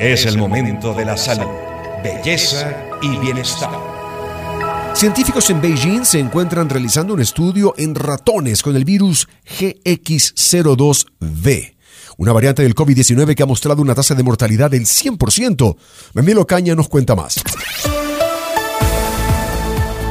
[0.00, 1.46] Es el momento de la salud,
[2.02, 3.70] belleza y bienestar.
[4.92, 9.28] Científicos en Beijing se encuentran realizando un estudio en ratones con el virus
[9.58, 11.74] GX02V,
[12.16, 15.76] una variante del COVID-19 que ha mostrado una tasa de mortalidad del 100%.
[16.14, 17.36] Memelo Caña nos cuenta más.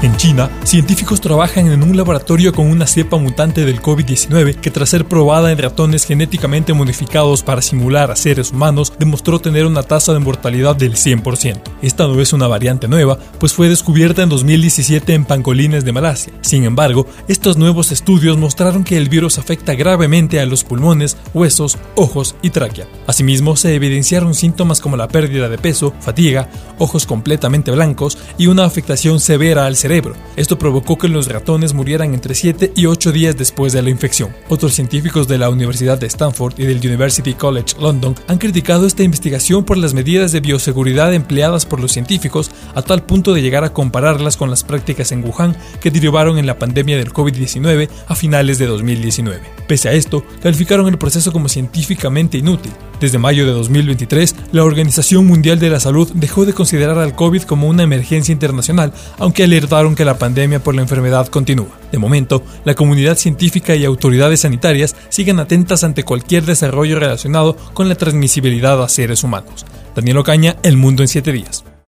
[0.04, 4.90] En China, científicos trabajan en un laboratorio con una cepa mutante del COVID-19 que tras
[4.90, 10.12] ser probada en ratones genéticamente modificados para simular a seres humanos, demostró tener una tasa
[10.12, 11.62] de mortalidad del 100%.
[11.82, 16.34] Esta no es una variante nueva, pues fue descubierta en 2017 en pangolines de Malasia.
[16.42, 21.78] Sin embargo, estos nuevos estudios mostraron que el virus afecta gravemente a los pulmones, huesos,
[21.96, 22.88] ojos y tráquea.
[23.08, 28.66] Asimismo, se evidenciaron síntomas como la pérdida de peso, fatiga, ojos completamente blancos y una
[28.66, 29.93] afectación severa al cerebro
[30.36, 34.34] esto provocó que los ratones murieran entre 7 y 8 días después de la infección.
[34.50, 39.04] Otros científicos de la Universidad de Stanford y del University College London han criticado esta
[39.04, 43.64] investigación por las medidas de bioseguridad empleadas por los científicos a tal punto de llegar
[43.64, 48.16] a compararlas con las prácticas en Wuhan que derivaron en la pandemia del COVID-19 a
[48.16, 49.42] finales de 2019.
[49.68, 52.72] Pese a esto, calificaron el proceso como científicamente inútil.
[53.04, 57.42] Desde mayo de 2023, la Organización Mundial de la Salud dejó de considerar al COVID
[57.42, 61.68] como una emergencia internacional, aunque alertaron que la pandemia por la enfermedad continúa.
[61.92, 67.90] De momento, la comunidad científica y autoridades sanitarias siguen atentas ante cualquier desarrollo relacionado con
[67.90, 69.66] la transmisibilidad a seres humanos.
[69.94, 71.66] Daniel Ocaña, El Mundo en 7 días.